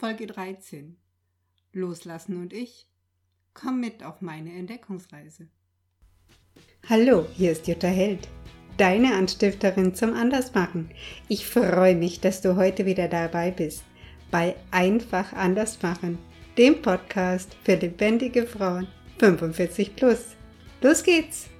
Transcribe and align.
Folge 0.00 0.26
13. 0.26 0.96
Loslassen 1.74 2.40
und 2.40 2.54
ich. 2.54 2.88
Komm 3.52 3.80
mit 3.80 4.02
auf 4.02 4.22
meine 4.22 4.50
Entdeckungsreise. 4.54 5.50
Hallo, 6.88 7.26
hier 7.34 7.52
ist 7.52 7.68
Jutta 7.68 7.88
Held, 7.88 8.26
deine 8.78 9.14
Anstifterin 9.14 9.94
zum 9.94 10.14
Andersmachen. 10.14 10.88
Ich 11.28 11.46
freue 11.46 11.96
mich, 11.96 12.18
dass 12.18 12.40
du 12.40 12.56
heute 12.56 12.86
wieder 12.86 13.08
dabei 13.08 13.50
bist 13.50 13.84
bei 14.30 14.56
Einfach 14.70 15.34
Andersmachen, 15.34 16.18
dem 16.56 16.80
Podcast 16.80 17.54
für 17.62 17.74
lebendige 17.74 18.46
Frauen 18.46 18.88
45 19.18 19.96
plus. 19.96 20.34
Los 20.80 21.02
geht's! 21.02 21.50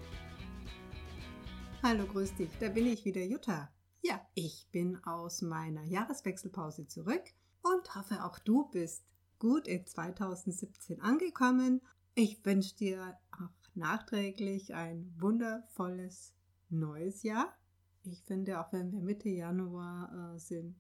Hallo, 1.82 2.06
grüß 2.06 2.36
dich, 2.36 2.50
da 2.58 2.70
bin 2.70 2.86
ich 2.86 3.04
wieder, 3.04 3.22
Jutta. 3.22 3.70
Ja, 4.00 4.26
ich 4.32 4.66
bin 4.72 4.96
aus 5.04 5.42
meiner 5.42 5.84
Jahreswechselpause 5.84 6.86
zurück 6.86 7.24
und 7.62 7.94
hoffe 7.94 8.24
auch 8.24 8.38
du 8.38 8.68
bist 8.70 9.04
gut 9.38 9.66
in 9.66 9.86
2017 9.86 11.00
angekommen. 11.00 11.80
Ich 12.14 12.44
wünsche 12.44 12.76
dir 12.76 13.18
auch 13.32 13.74
nachträglich 13.74 14.74
ein 14.74 15.14
wundervolles 15.18 16.34
neues 16.68 17.22
Jahr. 17.22 17.56
Ich 18.04 18.22
finde, 18.22 18.60
auch 18.60 18.72
wenn 18.72 18.92
wir 18.92 19.00
Mitte 19.00 19.28
Januar 19.28 20.34
äh, 20.34 20.38
sind, 20.38 20.76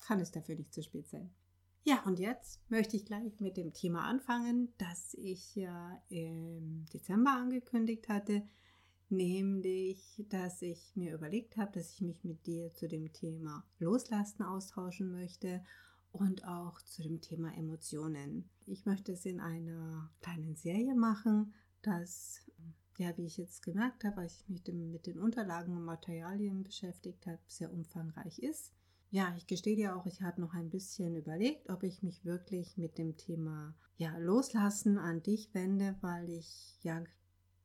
kann 0.00 0.20
es 0.20 0.30
dafür 0.30 0.56
nicht 0.56 0.72
zu 0.72 0.82
spät 0.82 1.08
sein. 1.08 1.30
Ja, 1.84 2.02
und 2.04 2.18
jetzt 2.18 2.60
möchte 2.70 2.96
ich 2.96 3.06
gleich 3.06 3.40
mit 3.40 3.56
dem 3.56 3.72
Thema 3.72 4.02
anfangen, 4.02 4.74
das 4.78 5.14
ich 5.14 5.54
ja 5.54 6.02
im 6.08 6.84
Dezember 6.92 7.32
angekündigt 7.32 8.08
hatte, 8.08 8.42
nämlich, 9.08 10.22
dass 10.28 10.60
ich 10.60 10.92
mir 10.96 11.14
überlegt 11.14 11.56
habe, 11.56 11.72
dass 11.72 11.92
ich 11.92 12.02
mich 12.02 12.24
mit 12.24 12.46
dir 12.46 12.74
zu 12.74 12.88
dem 12.88 13.12
Thema 13.12 13.64
Loslassen 13.78 14.42
austauschen 14.42 15.10
möchte 15.10 15.62
und 16.12 16.44
auch 16.46 16.80
zu 16.82 17.02
dem 17.02 17.20
Thema 17.20 17.54
Emotionen. 17.56 18.48
Ich 18.66 18.86
möchte 18.86 19.12
es 19.12 19.24
in 19.24 19.40
einer 19.40 20.10
kleinen 20.20 20.56
Serie 20.56 20.94
machen, 20.94 21.54
das, 21.82 22.40
ja, 22.96 23.16
wie 23.16 23.26
ich 23.26 23.36
jetzt 23.36 23.62
gemerkt 23.62 24.04
habe, 24.04 24.18
als 24.18 24.40
ich 24.40 24.48
mich 24.48 24.66
mit 24.66 25.06
den 25.06 25.18
Unterlagen 25.18 25.76
und 25.76 25.84
Materialien 25.84 26.64
beschäftigt 26.64 27.26
habe, 27.26 27.38
sehr 27.46 27.72
umfangreich 27.72 28.38
ist. 28.38 28.72
Ja, 29.10 29.34
ich 29.36 29.46
gestehe 29.46 29.76
dir 29.76 29.96
auch, 29.96 30.04
ich 30.04 30.20
habe 30.20 30.40
noch 30.40 30.52
ein 30.52 30.68
bisschen 30.68 31.16
überlegt, 31.16 31.70
ob 31.70 31.82
ich 31.82 32.02
mich 32.02 32.24
wirklich 32.24 32.76
mit 32.76 32.98
dem 32.98 33.16
Thema 33.16 33.74
ja, 33.96 34.16
Loslassen 34.18 34.98
an 34.98 35.22
dich 35.22 35.54
wende, 35.54 35.96
weil 36.02 36.28
ich 36.28 36.78
ja, 36.82 37.02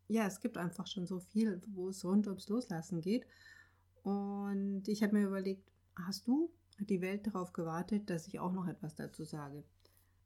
ja, 0.08 0.26
es 0.26 0.40
gibt 0.40 0.58
einfach 0.58 0.88
schon 0.88 1.06
so 1.06 1.20
viel, 1.20 1.62
wo 1.68 1.90
es 1.90 2.06
rund 2.06 2.28
ums 2.28 2.48
Loslassen 2.48 3.02
geht. 3.02 3.26
Und 4.04 4.88
ich 4.88 5.04
habe 5.04 5.14
mir 5.14 5.28
überlegt, 5.28 5.70
hast 5.96 6.28
du 6.28 6.52
die 6.90 7.02
Welt 7.02 7.28
darauf 7.28 7.54
gewartet, 7.54 8.10
dass 8.10 8.28
ich 8.28 8.40
auch 8.40 8.52
noch 8.52 8.68
etwas 8.68 8.96
dazu 8.96 9.24
sage. 9.24 9.64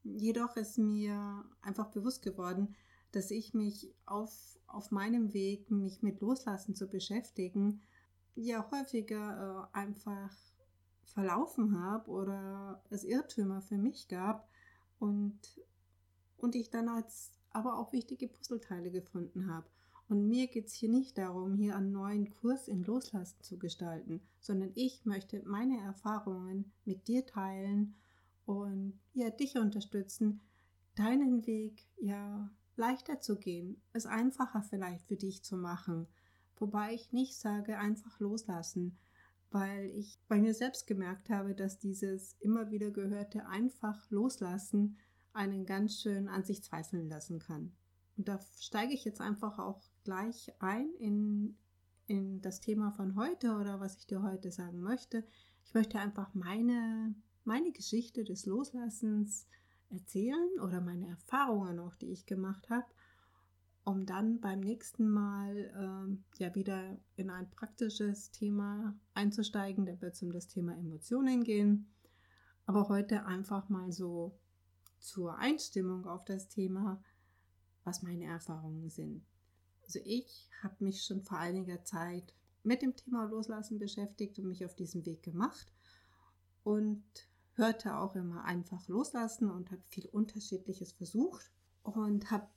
Jedoch 0.04 0.56
ist 0.56 0.78
mir 0.78 1.44
einfach 1.62 1.88
bewusst 1.88 2.22
geworden, 2.22 2.76
dass 3.12 3.32
ich 3.32 3.54
mich 3.54 3.94
auf, 4.06 4.60
auf 4.68 4.92
meinem 4.92 5.34
Weg, 5.34 5.72
mich 5.72 6.02
mit 6.02 6.22
Loslassen 6.22 6.76
zu 6.76 6.88
beschäftigen, 6.88 7.82
ja 8.36 8.70
häufiger 8.72 9.70
äh, 9.74 9.78
einfach 9.78 10.36
verlaufen 11.06 11.80
habe 11.80 12.10
oder 12.10 12.84
es 12.90 13.04
Irrtümer 13.04 13.62
für 13.62 13.78
mich 13.78 14.08
gab 14.08 14.48
und, 15.00 15.40
und 16.38 16.56
ich 16.56 16.70
dann 16.70 16.90
als 16.90 17.32
aber 17.52 17.78
auch 17.80 17.92
wichtige 17.92 18.28
Puzzleteile 18.28 18.92
gefunden 18.92 19.52
habe. 19.52 19.68
Und 20.10 20.28
mir 20.28 20.48
geht 20.48 20.68
es 20.68 20.74
hier 20.74 20.90
nicht 20.90 21.18
darum, 21.18 21.56
hier 21.56 21.76
einen 21.76 21.92
neuen 21.92 22.30
Kurs 22.30 22.68
in 22.68 22.84
Loslassen 22.84 23.42
zu 23.42 23.60
gestalten, 23.60 24.22
sondern 24.40 24.72
ich 24.76 25.06
möchte 25.06 25.42
meine 25.46 25.80
Erfahrungen 25.82 26.72
mit 26.86 27.08
dir 27.08 27.26
teilen 27.26 27.96
und 28.46 28.98
ja, 29.14 29.30
dich 29.30 29.58
unterstützen, 29.58 30.40
deinen 30.96 31.46
Weg 31.46 31.86
ja 31.98 32.50
leichter 32.78 33.20
zu 33.20 33.38
gehen, 33.38 33.82
es 33.92 34.06
einfacher 34.06 34.64
vielleicht 34.64 35.06
für 35.06 35.18
dich 35.18 35.44
zu 35.44 35.58
machen. 35.58 36.08
Wobei 36.56 36.94
ich 36.94 37.12
nicht 37.12 37.38
sage, 37.38 37.78
einfach 37.78 38.20
loslassen, 38.20 38.98
weil 39.52 39.86
ich 39.90 40.20
bei 40.28 40.40
mir 40.40 40.54
selbst 40.54 40.88
gemerkt 40.88 41.30
habe, 41.30 41.54
dass 41.54 41.80
dieses 41.80 42.36
immer 42.40 42.72
wieder 42.72 42.92
gehörte 42.92 43.46
einfach 43.48 44.10
loslassen 44.10 44.98
einen 45.34 45.66
ganz 45.66 46.02
schön 46.02 46.30
an 46.30 46.44
sich 46.44 46.64
zweifeln 46.64 47.10
lassen 47.10 47.40
kann. 47.40 47.74
Und 48.18 48.28
da 48.28 48.40
steige 48.60 48.94
ich 48.94 49.06
jetzt 49.06 49.22
einfach 49.22 49.60
auch 49.60 49.82
gleich 50.04 50.52
ein 50.60 50.90
in, 51.00 51.58
in 52.08 52.42
das 52.42 52.60
Thema 52.60 52.92
von 52.92 53.16
heute 53.16 53.56
oder 53.56 53.80
was 53.80 53.98
ich 53.98 54.08
dir 54.08 54.24
heute 54.24 54.52
sagen 54.52 54.82
möchte. 54.82 55.24
Ich 55.66 55.74
möchte 55.74 56.00
einfach 56.00 56.34
meine, 56.34 57.14
meine 57.44 57.72
Geschichte 57.72 58.24
des 58.24 58.46
Loslassens 58.46 59.48
erzählen 59.90 60.60
oder 60.62 60.82
meine 60.82 61.08
Erfahrungen 61.08 61.80
auch, 61.80 61.96
die 61.96 62.12
ich 62.12 62.26
gemacht 62.26 62.70
habe, 62.70 62.88
um 63.84 64.06
dann 64.06 64.42
beim 64.42 64.60
nächsten 64.62 65.08
Mal 65.08 65.72
ähm, 65.78 66.24
ja 66.40 66.54
wieder 66.56 66.98
in 67.16 67.30
ein 67.30 67.50
praktisches 67.50 68.32
Thema 68.32 68.98
einzusteigen. 69.14 69.86
Da 69.86 70.02
wird 70.02 70.16
es 70.16 70.24
um 70.24 70.32
das 70.32 70.48
Thema 70.48 70.76
Emotionen 70.76 71.44
gehen. 71.44 71.88
Aber 72.66 72.90
heute 72.90 73.26
einfach 73.26 73.70
mal 73.70 73.92
so 73.92 74.38
zur 75.00 75.38
Einstimmung 75.38 76.06
auf 76.06 76.26
das 76.26 76.50
Thema, 76.50 77.02
was 77.88 78.04
meine 78.04 78.26
Erfahrungen 78.26 78.90
sind. 78.90 79.26
Also 79.86 80.00
ich 80.04 80.50
habe 80.62 80.84
mich 80.84 81.04
schon 81.06 81.24
vor 81.24 81.38
einiger 81.38 81.84
Zeit 81.86 82.34
mit 82.64 82.82
dem 82.82 82.96
Thema 82.96 83.24
Loslassen 83.24 83.80
beschäftigt 83.80 84.38
und 84.38 84.48
mich 84.48 84.66
auf 84.66 84.76
diesem 84.76 85.06
Weg 85.06 85.24
gemacht 85.24 85.72
und 86.64 87.04
hörte 87.54 87.98
auch 87.98 88.16
immer 88.16 88.44
einfach 88.44 88.88
loslassen 88.90 89.50
und 89.50 89.72
habe 89.72 89.82
viel 89.88 90.08
Unterschiedliches 90.10 90.92
versucht 90.92 91.50
und 91.84 92.30
habe 92.30 92.48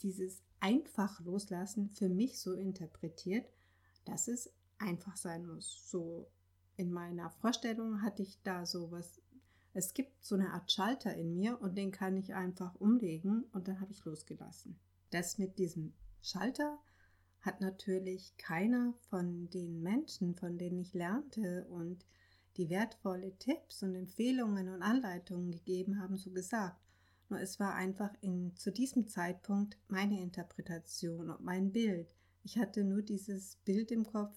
dieses 0.00 0.42
einfach 0.60 1.20
loslassen 1.20 1.90
für 1.90 2.08
mich 2.08 2.40
so 2.40 2.54
interpretiert, 2.54 3.46
dass 4.06 4.26
es 4.26 4.50
einfach 4.78 5.16
sein 5.18 5.46
muss. 5.46 5.90
So 5.90 6.30
in 6.76 6.90
meiner 6.90 7.28
Vorstellung 7.28 8.00
hatte 8.00 8.22
ich 8.22 8.40
da 8.42 8.64
so 8.64 8.90
was. 8.90 9.20
Es 9.78 9.94
gibt 9.94 10.24
so 10.24 10.34
eine 10.34 10.54
Art 10.54 10.72
Schalter 10.72 11.14
in 11.14 11.36
mir 11.36 11.60
und 11.60 11.78
den 11.78 11.92
kann 11.92 12.16
ich 12.16 12.34
einfach 12.34 12.74
umlegen 12.80 13.44
und 13.52 13.68
dann 13.68 13.80
habe 13.80 13.92
ich 13.92 14.04
losgelassen. 14.04 14.76
Das 15.10 15.38
mit 15.38 15.56
diesem 15.56 15.92
Schalter 16.20 16.80
hat 17.42 17.60
natürlich 17.60 18.36
keiner 18.38 18.92
von 19.08 19.48
den 19.50 19.80
Menschen, 19.80 20.34
von 20.34 20.58
denen 20.58 20.80
ich 20.80 20.94
lernte 20.94 21.64
und 21.68 22.04
die 22.56 22.70
wertvolle 22.70 23.38
Tipps 23.38 23.84
und 23.84 23.94
Empfehlungen 23.94 24.68
und 24.68 24.82
Anleitungen 24.82 25.52
gegeben 25.52 26.00
haben, 26.00 26.16
so 26.16 26.32
gesagt. 26.32 26.82
Nur 27.28 27.40
es 27.40 27.60
war 27.60 27.76
einfach 27.76 28.10
in, 28.20 28.56
zu 28.56 28.72
diesem 28.72 29.06
Zeitpunkt 29.06 29.78
meine 29.86 30.20
Interpretation 30.20 31.30
und 31.30 31.44
mein 31.44 31.70
Bild. 31.70 32.16
Ich 32.42 32.58
hatte 32.58 32.82
nur 32.82 33.02
dieses 33.02 33.54
Bild 33.64 33.92
im 33.92 34.04
Kopf, 34.04 34.36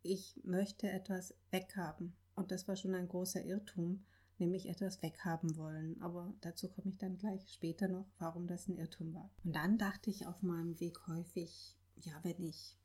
ich 0.00 0.40
möchte 0.44 0.88
etwas 0.88 1.34
weghaben. 1.50 2.16
Und 2.34 2.50
das 2.50 2.66
war 2.68 2.76
schon 2.76 2.94
ein 2.94 3.08
großer 3.08 3.44
Irrtum, 3.44 4.02
nämlich 4.42 4.68
etwas 4.68 5.00
weghaben 5.02 5.56
wollen. 5.56 6.00
Aber 6.02 6.34
dazu 6.40 6.68
komme 6.68 6.90
ich 6.90 6.98
dann 6.98 7.16
gleich 7.16 7.52
später 7.52 7.88
noch, 7.88 8.06
warum 8.18 8.46
das 8.46 8.68
ein 8.68 8.76
Irrtum 8.76 9.14
war. 9.14 9.30
Und 9.44 9.54
dann 9.54 9.78
dachte 9.78 10.10
ich 10.10 10.26
auf 10.26 10.42
meinem 10.42 10.78
Weg 10.80 11.06
häufig, 11.06 11.76
ja, 12.00 12.12
wenn 12.22 12.42
ich 12.42 12.76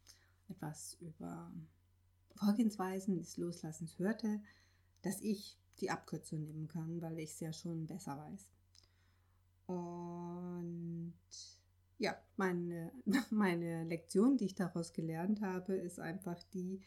etwas 0.49 0.97
über 1.01 1.51
Vorgehensweisen 2.35 3.17
des 3.17 3.37
Loslassens 3.37 3.97
hörte, 3.97 4.39
dass 5.01 5.21
ich 5.21 5.57
die 5.79 5.89
Abkürzung 5.89 6.43
nehmen 6.43 6.67
kann, 6.67 7.01
weil 7.01 7.19
ich 7.19 7.31
es 7.31 7.39
ja 7.39 7.51
schon 7.51 7.87
besser 7.87 8.17
weiß. 8.17 8.47
Und 9.67 11.13
ja, 11.97 12.15
meine, 12.35 12.91
meine 13.31 13.83
Lektion, 13.83 14.37
die 14.37 14.45
ich 14.45 14.55
daraus 14.55 14.93
gelernt 14.93 15.41
habe, 15.41 15.75
ist 15.75 15.99
einfach 15.99 16.41
die, 16.53 16.81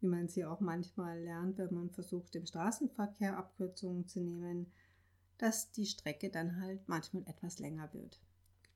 wie 0.00 0.06
man 0.06 0.28
sie 0.28 0.44
auch 0.44 0.60
manchmal 0.60 1.20
lernt, 1.20 1.58
wenn 1.58 1.72
man 1.74 1.90
versucht, 1.90 2.34
im 2.36 2.46
Straßenverkehr 2.46 3.36
Abkürzungen 3.36 4.06
zu 4.06 4.20
nehmen, 4.20 4.72
dass 5.38 5.72
die 5.72 5.86
Strecke 5.86 6.30
dann 6.30 6.60
halt 6.60 6.88
manchmal 6.88 7.24
etwas 7.26 7.58
länger 7.58 7.92
wird. 7.92 8.20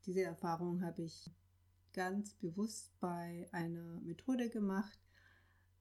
Diese 0.07 0.23
Erfahrung 0.23 0.83
habe 0.83 1.03
ich 1.03 1.31
ganz 1.93 2.35
bewusst 2.35 2.93
bei 3.01 3.49
einer 3.53 4.01
Methode 4.01 4.51
gemacht, 4.51 4.99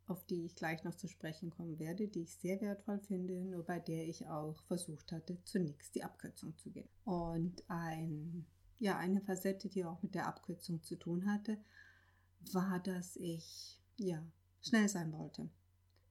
auf 0.07 0.25
die 0.25 0.45
ich 0.45 0.55
gleich 0.55 0.83
noch 0.83 0.95
zu 0.95 1.07
sprechen 1.07 1.49
kommen 1.49 1.79
werde, 1.79 2.07
die 2.07 2.21
ich 2.21 2.35
sehr 2.35 2.61
wertvoll 2.61 2.99
finde, 2.99 3.43
nur 3.43 3.63
bei 3.63 3.79
der 3.79 4.07
ich 4.07 4.27
auch 4.27 4.61
versucht 4.63 5.11
hatte, 5.11 5.37
zunächst 5.43 5.95
die 5.95 6.03
Abkürzung 6.03 6.57
zu 6.57 6.71
gehen. 6.71 6.89
Und 7.03 7.63
ein, 7.69 8.45
ja, 8.79 8.97
eine 8.97 9.21
Facette, 9.21 9.69
die 9.69 9.83
auch 9.83 10.01
mit 10.01 10.15
der 10.15 10.27
Abkürzung 10.27 10.81
zu 10.81 10.95
tun 10.95 11.29
hatte, 11.31 11.57
war, 12.53 12.79
dass 12.79 13.17
ich 13.17 13.81
ja, 13.97 14.23
schnell 14.67 14.89
sein 14.89 15.11
wollte 15.13 15.49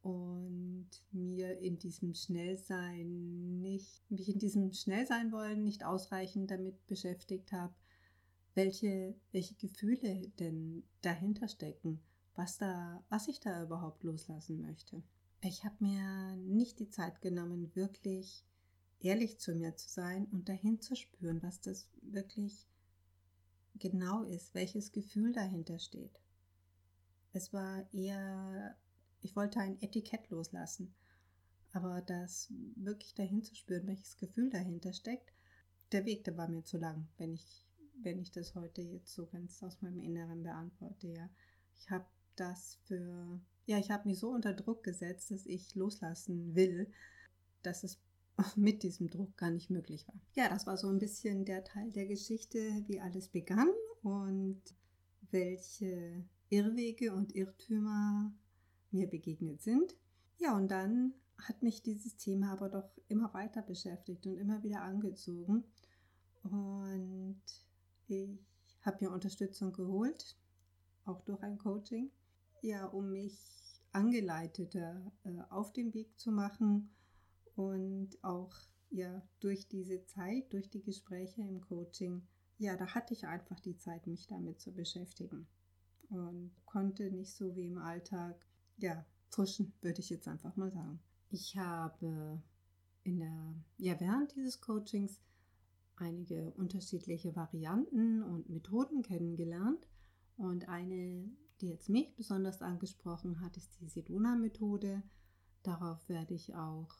und 0.06 0.88
mir 1.10 1.58
in 1.58 1.78
diesem 1.78 2.14
Schnellsein 2.14 3.60
nicht, 3.60 4.08
mich 4.08 4.28
in 4.28 4.38
diesem 4.38 4.72
Schnellsein 4.72 5.32
wollen 5.32 5.64
nicht 5.64 5.84
ausreichend 5.84 6.50
damit 6.50 6.86
beschäftigt 6.86 7.50
habe, 7.50 7.74
welche, 8.54 9.16
welche 9.32 9.56
Gefühle 9.56 10.28
denn 10.38 10.84
dahinter 11.02 11.48
stecken, 11.48 12.00
was, 12.36 12.56
da, 12.58 13.04
was 13.08 13.26
ich 13.26 13.40
da 13.40 13.64
überhaupt 13.64 14.04
loslassen 14.04 14.60
möchte. 14.60 15.02
Ich 15.42 15.64
habe 15.64 15.76
mir 15.80 16.36
nicht 16.36 16.78
die 16.78 16.88
Zeit 16.88 17.20
genommen, 17.20 17.74
wirklich 17.74 18.44
ehrlich 19.00 19.38
zu 19.40 19.54
mir 19.56 19.74
zu 19.74 19.88
sein 19.88 20.26
und 20.26 20.48
dahin 20.48 20.80
zu 20.80 20.94
spüren, 20.94 21.42
was 21.42 21.60
das 21.60 21.88
wirklich 22.02 22.68
genau 23.74 24.22
ist, 24.22 24.54
welches 24.54 24.92
Gefühl 24.92 25.32
dahinter 25.32 25.80
steht. 25.80 26.20
Es 27.36 27.52
war 27.52 27.86
eher, 27.92 28.78
ich 29.20 29.36
wollte 29.36 29.60
ein 29.60 29.78
Etikett 29.82 30.30
loslassen, 30.30 30.94
aber 31.70 32.00
das 32.00 32.50
wirklich 32.76 33.12
dahin 33.12 33.42
zu 33.42 33.54
spüren, 33.54 33.86
welches 33.86 34.16
Gefühl 34.16 34.48
dahinter 34.48 34.94
steckt, 34.94 35.34
der 35.92 36.06
Weg, 36.06 36.24
der 36.24 36.38
war 36.38 36.48
mir 36.48 36.64
zu 36.64 36.78
lang, 36.78 37.06
wenn 37.18 37.34
ich, 37.34 37.66
wenn 38.02 38.18
ich 38.18 38.30
das 38.30 38.54
heute 38.54 38.80
jetzt 38.80 39.12
so 39.12 39.26
ganz 39.26 39.62
aus 39.62 39.82
meinem 39.82 40.00
Inneren 40.00 40.44
beantworte. 40.44 41.08
Ja. 41.08 41.28
Ich 41.74 41.90
habe 41.90 42.06
das 42.36 42.78
für, 42.86 43.38
ja, 43.66 43.76
ich 43.76 43.90
habe 43.90 44.08
mich 44.08 44.18
so 44.18 44.30
unter 44.30 44.54
Druck 44.54 44.82
gesetzt, 44.82 45.30
dass 45.30 45.44
ich 45.44 45.74
loslassen 45.74 46.54
will, 46.54 46.90
dass 47.60 47.84
es 47.84 48.00
mit 48.56 48.82
diesem 48.82 49.10
Druck 49.10 49.36
gar 49.36 49.50
nicht 49.50 49.68
möglich 49.68 50.08
war. 50.08 50.18
Ja, 50.36 50.48
das 50.48 50.66
war 50.66 50.78
so 50.78 50.88
ein 50.88 50.98
bisschen 50.98 51.44
der 51.44 51.64
Teil 51.64 51.92
der 51.92 52.06
Geschichte, 52.06 52.82
wie 52.86 52.98
alles 52.98 53.28
begann 53.28 53.68
und 54.02 54.62
welche 55.30 56.24
Irrwege 56.48 57.12
und 57.12 57.34
Irrtümer 57.34 58.32
mir 58.90 59.08
begegnet 59.08 59.62
sind. 59.62 59.96
Ja, 60.38 60.56
und 60.56 60.68
dann 60.68 61.14
hat 61.38 61.62
mich 61.62 61.82
dieses 61.82 62.16
Thema 62.16 62.52
aber 62.52 62.68
doch 62.68 62.88
immer 63.08 63.32
weiter 63.34 63.62
beschäftigt 63.62 64.26
und 64.26 64.36
immer 64.36 64.62
wieder 64.62 64.82
angezogen. 64.82 65.64
Und 66.42 67.42
ich 68.06 68.38
habe 68.82 69.04
mir 69.04 69.10
Unterstützung 69.10 69.72
geholt, 69.72 70.36
auch 71.04 71.20
durch 71.22 71.42
ein 71.42 71.58
Coaching, 71.58 72.10
ja, 72.62 72.86
um 72.86 73.10
mich 73.10 73.82
angeleiteter 73.92 75.12
äh, 75.24 75.40
auf 75.50 75.72
den 75.72 75.94
Weg 75.94 76.18
zu 76.18 76.30
machen 76.30 76.90
und 77.54 78.22
auch 78.22 78.54
ja 78.90 79.22
durch 79.40 79.68
diese 79.68 80.04
Zeit, 80.04 80.52
durch 80.52 80.70
die 80.70 80.82
Gespräche 80.82 81.42
im 81.42 81.60
Coaching, 81.60 82.26
ja, 82.58 82.76
da 82.76 82.94
hatte 82.94 83.14
ich 83.14 83.26
einfach 83.26 83.58
die 83.60 83.76
Zeit, 83.76 84.06
mich 84.06 84.26
damit 84.26 84.60
zu 84.60 84.72
beschäftigen 84.72 85.46
und 86.10 86.52
konnte 86.64 87.10
nicht 87.10 87.34
so 87.34 87.56
wie 87.56 87.66
im 87.66 87.78
Alltag, 87.78 88.36
ja, 88.78 89.04
pushen, 89.30 89.72
würde 89.80 90.00
ich 90.00 90.10
jetzt 90.10 90.28
einfach 90.28 90.56
mal 90.56 90.70
sagen. 90.70 91.00
Ich 91.30 91.56
habe 91.56 92.42
in 93.02 93.18
der, 93.18 93.54
ja, 93.78 94.00
während 94.00 94.34
dieses 94.34 94.60
Coachings 94.60 95.20
einige 95.96 96.52
unterschiedliche 96.52 97.34
Varianten 97.36 98.22
und 98.22 98.48
Methoden 98.48 99.02
kennengelernt. 99.02 99.86
Und 100.36 100.68
eine, 100.68 101.30
die 101.60 101.68
jetzt 101.68 101.88
mich 101.88 102.14
besonders 102.14 102.62
angesprochen 102.62 103.40
hat, 103.40 103.56
ist 103.56 103.80
die 103.80 103.88
Sedona-Methode. 103.88 105.02
Darauf 105.62 106.08
werde 106.08 106.34
ich 106.34 106.54
auch 106.54 106.94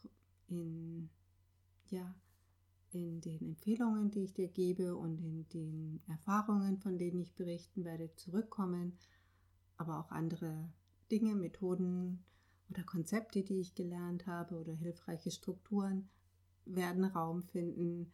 in, 0.48 1.10
ja, 1.88 2.14
in 2.96 3.20
den 3.20 3.40
Empfehlungen, 3.40 4.10
die 4.10 4.24
ich 4.24 4.34
dir 4.34 4.48
gebe 4.48 4.96
und 4.96 5.20
in 5.20 5.48
den 5.50 6.00
Erfahrungen, 6.08 6.78
von 6.78 6.98
denen 6.98 7.20
ich 7.20 7.34
berichten 7.34 7.84
werde, 7.84 8.14
zurückkommen. 8.16 8.96
Aber 9.76 10.00
auch 10.00 10.10
andere 10.10 10.70
Dinge, 11.10 11.34
Methoden, 11.34 12.24
oder 12.70 12.82
Konzepte, 12.82 13.42
die 13.42 13.60
ich 13.60 13.74
gelernt 13.74 14.26
habe 14.26 14.56
oder 14.56 14.74
hilfreiche 14.74 15.30
Strukturen 15.30 16.08
werden 16.64 17.04
Raum 17.04 17.42
finden 17.44 18.10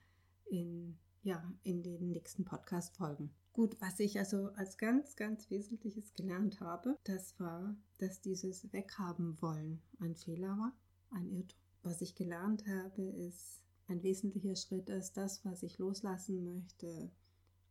in, 0.50 0.98
ja, 1.22 1.52
in 1.62 1.82
den 1.82 2.10
nächsten 2.10 2.44
Podcast-Folgen. 2.44 3.30
Gut, 3.52 3.76
was 3.80 4.00
ich 4.00 4.18
also 4.18 4.48
als 4.56 4.78
ganz, 4.78 5.16
ganz 5.16 5.50
Wesentliches 5.50 6.14
gelernt 6.14 6.60
habe, 6.60 6.98
das 7.04 7.38
war, 7.38 7.76
dass 7.98 8.20
dieses 8.20 8.72
Weghaben 8.72 9.40
wollen 9.40 9.80
ein 10.00 10.14
Fehler 10.14 10.56
war, 10.58 10.72
ein 11.10 11.30
Irrtum. 11.30 11.58
Was 11.84 12.00
ich 12.00 12.14
gelernt 12.14 12.64
habe, 12.68 13.02
ist, 13.02 13.60
ein 13.88 14.02
wesentlicher 14.02 14.56
Schritt 14.56 14.88
ist, 14.88 15.16
das, 15.16 15.44
was 15.44 15.62
ich 15.62 15.78
loslassen 15.78 16.44
möchte, 16.44 17.10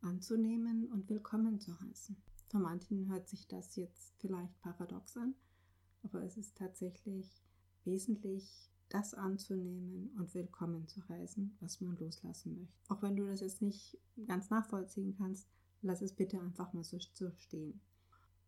anzunehmen 0.01 0.91
und 0.91 1.09
willkommen 1.09 1.59
zu 1.59 1.79
heißen. 1.79 2.15
Für 2.47 2.59
manchen 2.59 3.09
hört 3.09 3.29
sich 3.29 3.47
das 3.47 3.75
jetzt 3.75 4.13
vielleicht 4.19 4.59
paradox 4.61 5.15
an, 5.17 5.35
aber 6.03 6.23
es 6.23 6.37
ist 6.37 6.57
tatsächlich 6.57 7.41
wesentlich, 7.85 8.69
das 8.89 9.13
anzunehmen 9.13 10.11
und 10.17 10.33
willkommen 10.35 10.85
zu 10.85 11.07
heißen, 11.07 11.55
was 11.61 11.79
man 11.79 11.95
loslassen 11.97 12.57
möchte. 12.57 12.75
Auch 12.89 13.01
wenn 13.01 13.15
du 13.15 13.25
das 13.25 13.39
jetzt 13.39 13.61
nicht 13.61 13.97
ganz 14.27 14.49
nachvollziehen 14.49 15.15
kannst, 15.17 15.47
lass 15.81 16.01
es 16.01 16.13
bitte 16.13 16.41
einfach 16.41 16.73
mal 16.73 16.83
so, 16.83 16.97
so 17.13 17.31
stehen. 17.37 17.79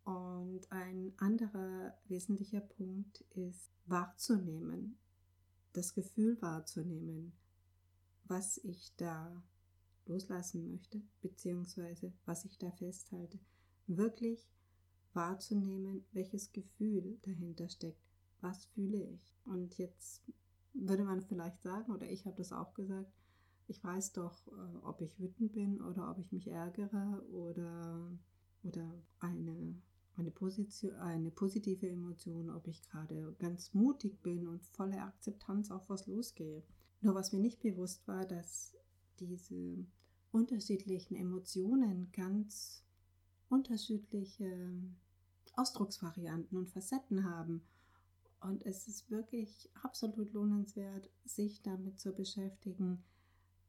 Und 0.04 0.70
ein 0.70 1.14
anderer 1.16 1.94
wesentlicher 2.08 2.60
Punkt 2.60 3.22
ist 3.30 3.70
wahrzunehmen, 3.86 4.98
das 5.72 5.94
Gefühl 5.94 6.40
wahrzunehmen, 6.42 7.32
was 8.24 8.58
ich 8.58 8.94
da 8.96 9.42
loslassen 10.06 10.70
möchte, 10.70 11.00
beziehungsweise 11.22 12.12
was 12.26 12.44
ich 12.44 12.58
da 12.58 12.70
festhalte. 12.70 13.38
Wirklich 13.86 14.48
wahrzunehmen, 15.12 16.04
welches 16.12 16.52
Gefühl 16.52 17.18
dahinter 17.22 17.68
steckt. 17.68 18.02
Was 18.40 18.66
fühle 18.66 19.02
ich? 19.02 19.34
Und 19.44 19.78
jetzt 19.78 20.22
würde 20.74 21.04
man 21.04 21.22
vielleicht 21.22 21.62
sagen, 21.62 21.92
oder 21.92 22.10
ich 22.10 22.26
habe 22.26 22.36
das 22.36 22.52
auch 22.52 22.74
gesagt, 22.74 23.12
ich 23.66 23.82
weiß 23.82 24.12
doch, 24.12 24.46
äh, 24.48 24.76
ob 24.82 25.00
ich 25.00 25.18
wütend 25.18 25.52
bin 25.52 25.80
oder 25.80 26.10
ob 26.10 26.18
ich 26.18 26.32
mich 26.32 26.48
ärgere 26.48 27.24
oder, 27.30 28.10
oder 28.62 29.02
eine, 29.20 29.80
eine, 30.16 30.30
Position, 30.30 30.94
eine 30.96 31.30
positive 31.30 31.88
Emotion, 31.88 32.50
ob 32.50 32.66
ich 32.66 32.82
gerade 32.82 33.34
ganz 33.38 33.72
mutig 33.72 34.20
bin 34.22 34.46
und 34.46 34.62
volle 34.66 35.00
Akzeptanz 35.00 35.70
auf 35.70 35.88
was 35.88 36.06
losgehe. 36.06 36.62
Nur 37.04 37.14
was 37.14 37.32
mir 37.32 37.38
nicht 37.38 37.60
bewusst 37.60 38.08
war, 38.08 38.24
dass 38.24 38.74
diese 39.20 39.84
unterschiedlichen 40.32 41.16
Emotionen 41.16 42.10
ganz 42.12 42.82
unterschiedliche 43.50 44.72
Ausdrucksvarianten 45.54 46.56
und 46.56 46.70
Facetten 46.70 47.24
haben. 47.24 47.62
Und 48.40 48.64
es 48.64 48.88
ist 48.88 49.10
wirklich 49.10 49.68
absolut 49.82 50.32
lohnenswert, 50.32 51.10
sich 51.26 51.60
damit 51.60 52.00
zu 52.00 52.14
beschäftigen, 52.14 53.04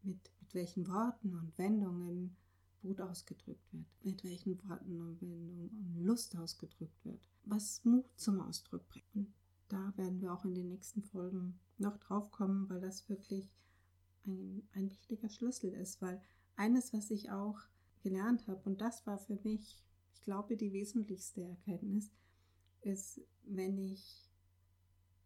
mit, 0.03 0.31
mit 0.39 0.55
welchen 0.55 0.87
Worten 0.87 1.35
und 1.35 1.57
Wendungen 1.57 2.37
Wut 2.83 3.01
ausgedrückt 3.01 3.73
wird, 3.73 3.85
mit 4.03 4.23
welchen 4.23 4.63
Worten 4.69 5.01
und 5.01 5.21
Wendungen 5.21 5.97
Lust 5.97 6.37
ausgedrückt 6.37 7.03
wird, 7.03 7.27
was 7.43 7.83
Mut 7.83 8.05
zum 8.15 8.39
Ausdruck 8.39 8.87
bringt. 8.87 9.13
Und 9.13 9.33
da 9.69 9.93
werden 9.97 10.21
wir 10.21 10.33
auch 10.33 10.45
in 10.45 10.55
den 10.55 10.69
nächsten 10.69 11.03
Folgen 11.03 11.59
noch 11.77 11.97
drauf 11.97 12.31
kommen, 12.31 12.69
weil 12.69 12.81
das 12.81 13.09
wirklich 13.09 13.49
ein, 14.25 14.67
ein 14.73 14.89
wichtiger 14.89 15.29
Schlüssel 15.29 15.73
ist, 15.73 16.01
weil 16.01 16.21
eines, 16.55 16.93
was 16.93 17.11
ich 17.11 17.31
auch 17.31 17.59
gelernt 18.01 18.47
habe, 18.47 18.61
und 18.65 18.81
das 18.81 19.05
war 19.05 19.17
für 19.17 19.39
mich 19.43 19.85
ich 20.15 20.21
glaube, 20.21 20.57
die 20.57 20.73
wesentlichste 20.73 21.43
Erkenntnis 21.43 22.09
ist, 22.81 23.21
wenn 23.43 23.77
ich 23.77 24.31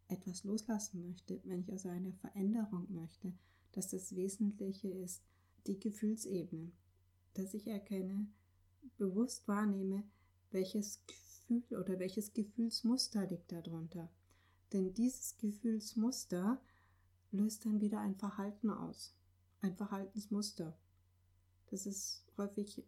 etwas 0.07 0.43
loslassen 0.43 1.07
möchte, 1.07 1.39
wenn 1.45 1.61
ich 1.61 1.71
also 1.71 1.89
eine 1.89 2.11
Veränderung 2.13 2.87
möchte, 2.89 3.31
dass 3.71 3.89
das 3.89 4.15
Wesentliche 4.15 4.89
ist 4.89 5.21
die 5.67 5.79
Gefühlsebene, 5.79 6.71
dass 7.35 7.53
ich 7.53 7.67
erkenne, 7.67 8.27
bewusst 8.97 9.47
wahrnehme, 9.47 10.03
welches 10.51 10.99
Gefühl 11.05 11.77
oder 11.77 11.99
welches 11.99 12.33
Gefühlsmuster 12.33 13.27
liegt 13.27 13.51
darunter. 13.51 14.09
Denn 14.73 14.93
dieses 14.93 15.37
Gefühlsmuster 15.37 16.61
löst 17.31 17.65
dann 17.65 17.81
wieder 17.81 17.99
ein 17.99 18.15
Verhalten 18.15 18.69
aus, 18.69 19.15
ein 19.61 19.75
Verhaltensmuster. 19.75 20.77
Das 21.71 21.85
ist 21.85 22.25
häufig 22.37 22.83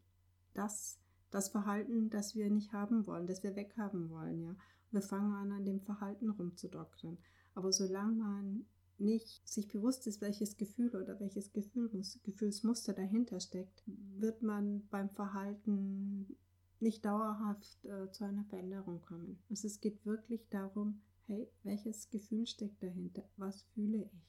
das, 0.53 1.00
das 1.29 1.50
Verhalten, 1.50 2.09
das 2.09 2.35
wir 2.35 2.50
nicht 2.50 2.73
haben 2.73 3.07
wollen, 3.07 3.27
das 3.27 3.43
wir 3.43 3.55
weghaben 3.55 4.09
wollen, 4.09 4.41
ja. 4.41 4.55
wir 4.91 5.01
fangen 5.01 5.33
an, 5.33 5.51
an 5.51 5.65
dem 5.65 5.81
Verhalten 5.81 6.29
rumzudoktern. 6.29 7.17
Aber 7.53 7.71
solange 7.71 8.15
man 8.15 8.65
nicht 8.97 9.47
sich 9.47 9.67
bewusst 9.67 10.05
ist, 10.07 10.21
welches 10.21 10.57
Gefühl 10.57 10.95
oder 10.95 11.19
welches 11.19 11.51
Gefühl, 11.51 11.89
Gefühlsmuster 12.23 12.93
dahinter 12.93 13.39
steckt, 13.39 13.83
wird 13.85 14.43
man 14.43 14.88
beim 14.89 15.09
Verhalten 15.09 16.38
nicht 16.79 17.05
dauerhaft 17.05 17.85
äh, 17.85 18.11
zu 18.11 18.25
einer 18.25 18.43
Veränderung 18.45 19.01
kommen. 19.01 19.39
Also 19.50 19.67
es 19.67 19.81
geht 19.81 20.05
wirklich 20.05 20.47
darum, 20.50 21.01
hey, 21.31 21.50
welches 21.63 22.09
Gefühl 22.09 22.45
steckt 22.45 22.83
dahinter? 22.83 23.23
Was 23.38 23.63
fühle 23.73 24.03
ich? 24.03 24.27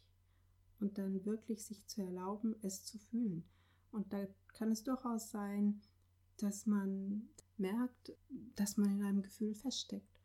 Und 0.79 0.99
dann 0.99 1.25
wirklich 1.25 1.65
sich 1.65 1.85
zu 1.87 2.01
erlauben, 2.01 2.55
es 2.63 2.85
zu 2.85 2.97
fühlen. 2.99 3.45
Und 3.91 4.13
da 4.13 4.27
kann 4.55 4.71
es 4.71 4.85
durchaus 4.85 5.31
sein, 5.31 5.81
dass 6.39 6.67
man 6.67 7.29
merkt, 7.57 8.13
dass 8.55 8.77
man 8.77 8.91
in 8.93 9.03
einem 9.03 9.23
Gefühl 9.23 9.55
feststeckt. 9.55 10.21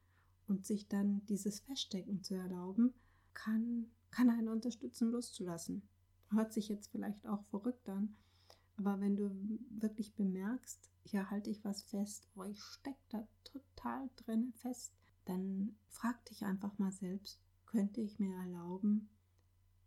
Und 0.48 0.66
sich 0.66 0.88
dann 0.88 1.26
dieses 1.26 1.60
Feststecken 1.60 2.24
zu 2.24 2.36
erlauben, 2.36 2.94
kann, 3.34 3.88
kann 4.12 4.30
einen 4.30 4.48
unterstützen, 4.48 5.12
loszulassen. 5.12 5.82
Hört 6.30 6.54
sich 6.54 6.70
jetzt 6.70 6.92
vielleicht 6.92 7.28
auch 7.28 7.44
verrückt 7.46 7.90
an, 7.90 8.16
aber 8.78 9.00
wenn 9.02 9.16
du 9.16 9.30
wirklich 9.72 10.14
bemerkst, 10.16 10.90
hier 11.04 11.30
halte 11.30 11.50
ich 11.50 11.66
was 11.66 11.82
fest, 11.82 12.30
oh, 12.36 12.44
ich 12.44 12.62
stecke 12.62 13.02
da 13.10 13.28
total 13.44 14.10
drin 14.16 14.54
fest, 14.54 14.97
dann 15.28 15.76
frag 15.88 16.24
dich 16.26 16.44
einfach 16.46 16.78
mal 16.78 16.92
selbst, 16.92 17.40
könnte 17.66 18.02
ich 18.02 18.20
mir 18.20 18.34
erlauben, 18.36 19.10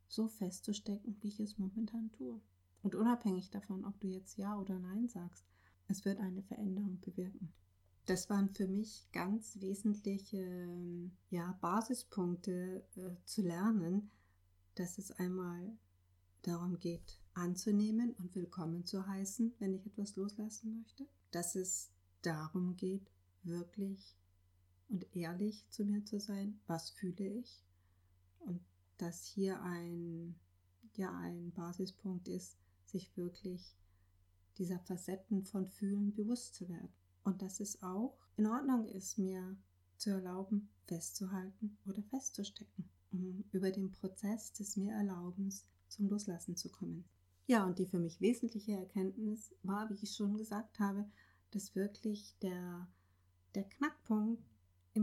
so 0.09 0.28
festzustecken, 0.28 1.16
wie 1.20 1.28
ich 1.28 1.40
es 1.40 1.59
momentan 1.59 2.11
tue. 2.12 2.40
Und 2.82 2.94
unabhängig 2.94 3.50
davon, 3.50 3.85
ob 3.85 3.99
du 4.00 4.09
jetzt 4.09 4.37
Ja 4.37 4.59
oder 4.59 4.78
Nein 4.78 5.09
sagst, 5.09 5.44
es 5.88 6.04
wird 6.04 6.18
eine 6.18 6.42
Veränderung 6.42 7.00
bewirken. 7.00 7.52
Das 8.06 8.28
waren 8.28 8.50
für 8.54 8.66
mich 8.66 9.06
ganz 9.12 9.61
wesentliche 9.61 10.68
ja, 11.30 11.56
Basispunkte 11.61 12.85
äh, 12.97 13.25
zu 13.25 13.42
lernen, 13.42 14.11
dass 14.75 14.99
es 14.99 15.12
einmal 15.12 15.76
darum 16.42 16.78
geht, 16.78 17.20
anzunehmen 17.35 18.12
und 18.14 18.35
willkommen 18.35 18.85
zu 18.85 19.06
heißen, 19.06 19.54
wenn 19.59 19.75
ich 19.75 19.87
etwas 19.87 20.16
loslassen 20.16 20.78
möchte. 20.78 21.06
Dass 21.30 21.54
es 21.54 21.90
darum 22.23 22.76
geht, 22.76 23.11
wirklich 23.42 24.16
und 24.90 25.06
ehrlich 25.14 25.64
zu 25.70 25.85
mir 25.85 26.04
zu 26.04 26.18
sein, 26.18 26.61
was 26.66 26.90
fühle 26.90 27.26
ich. 27.26 27.64
Und 28.40 28.61
dass 28.99 29.25
hier 29.25 29.62
ein, 29.62 30.35
ja, 30.97 31.16
ein 31.18 31.52
Basispunkt 31.52 32.28
ist, 32.28 32.59
sich 32.85 33.16
wirklich 33.16 33.76
dieser 34.59 34.80
Facetten 34.80 35.44
von 35.44 35.68
Fühlen 35.68 36.12
bewusst 36.14 36.54
zu 36.54 36.68
werden. 36.68 36.92
Und 37.23 37.40
dass 37.42 37.61
es 37.61 37.82
auch 37.82 38.18
in 38.37 38.47
Ordnung 38.47 38.87
ist, 38.88 39.18
mir 39.18 39.56
zu 39.97 40.11
erlauben, 40.11 40.68
festzuhalten 40.87 41.78
oder 41.87 42.02
festzustecken, 42.04 42.88
um 43.12 43.44
über 43.52 43.70
den 43.70 43.92
Prozess 43.92 44.52
des 44.52 44.76
mir 44.76 44.94
Erlaubens 44.94 45.66
zum 45.88 46.09
Loslassen 46.09 46.56
zu 46.56 46.70
kommen. 46.70 47.04
Ja, 47.47 47.64
und 47.64 47.78
die 47.78 47.87
für 47.87 47.99
mich 47.99 48.20
wesentliche 48.20 48.73
Erkenntnis 48.73 49.54
war, 49.62 49.88
wie 49.90 50.02
ich 50.02 50.14
schon 50.14 50.37
gesagt 50.37 50.78
habe, 50.78 51.09
dass 51.50 51.75
wirklich 51.75 52.37
der, 52.40 52.88
der 53.54 53.64
Knackpunkt 53.64 54.42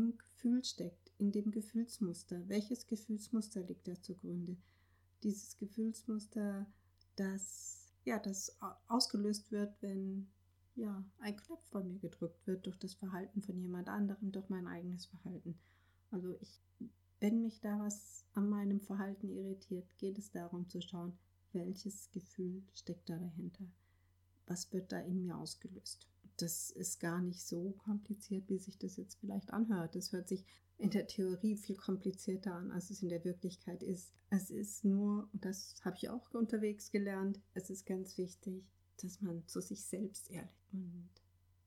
im 0.04 0.18
Gefühl 0.18 0.64
steckt, 0.64 1.12
in 1.18 1.32
dem 1.32 1.52
Gefühlsmuster. 1.52 2.48
Welches 2.48 2.88
Gefühlsmuster 2.88 3.62
liegt 3.62 3.88
da 3.88 4.00
zugrunde? 4.02 4.58
Dieses 5.24 5.58
Gefühlsmuster, 5.58 6.68
das, 7.16 7.92
ja, 8.06 8.20
das 8.20 8.58
ausgelöst 8.88 9.52
wird, 9.52 9.74
wenn 9.82 10.28
ja, 10.76 11.04
ein 11.20 11.36
Knopf 11.36 11.66
von 11.70 11.88
mir 11.88 12.00
gedrückt 12.00 12.46
wird 12.46 12.66
durch 12.66 12.78
das 12.78 12.94
Verhalten 12.94 13.42
von 13.42 13.60
jemand 13.60 13.90
anderem, 13.90 14.32
durch 14.32 14.48
mein 14.50 14.68
eigenes 14.68 15.08
Verhalten. 15.08 15.58
Also 16.12 16.38
ich, 16.40 16.62
wenn 17.20 17.42
mich 17.42 17.60
da 17.60 17.80
was 17.80 18.26
an 18.34 18.48
meinem 18.48 18.80
Verhalten 18.80 19.30
irritiert, 19.30 19.98
geht 19.98 20.20
es 20.20 20.32
darum 20.32 20.70
zu 20.70 20.82
schauen, 20.82 21.18
welches 21.52 22.12
Gefühl 22.12 22.64
steckt 22.74 23.10
da 23.10 23.18
dahinter? 23.18 23.66
Was 24.46 24.72
wird 24.72 24.92
da 24.92 25.00
in 25.00 25.26
mir 25.26 25.38
ausgelöst? 25.38 26.08
Das 26.38 26.70
ist 26.70 27.00
gar 27.00 27.22
nicht 27.22 27.42
so 27.42 27.72
kompliziert, 27.84 28.48
wie 28.50 28.60
sich 28.60 28.78
das 28.78 28.96
jetzt 28.98 29.20
vielleicht 29.20 29.52
anhört. 29.52 29.96
Das 29.96 30.12
hört 30.12 30.28
sich 30.28 30.46
in 30.78 30.92
der 30.92 31.08
Theorie 31.08 31.58
viel 31.58 31.76
komplizierter 31.76 32.54
an, 32.54 32.72
als 32.72 32.92
es 32.92 33.02
in 33.02 33.10
der 33.10 33.24
Wirklichkeit 33.24 33.82
ist. 33.82 34.14
Es 34.30 34.52
ist 34.52 34.86
nur, 34.86 35.28
und 35.34 35.44
das 35.44 35.76
habe 35.84 35.96
ich 35.98 36.10
auch 36.10 36.32
unterwegs 36.34 36.92
gelernt, 36.92 37.40
es 37.54 37.70
ist 37.70 37.86
ganz 37.86 38.18
wichtig, 38.18 38.64
dass 39.02 39.22
man 39.22 39.46
zu 39.48 39.62
sich 39.62 39.84
selbst 39.84 40.30
ehrlich 40.30 40.68
und 40.72 41.10